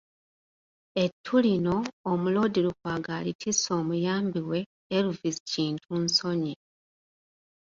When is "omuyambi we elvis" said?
3.79-5.37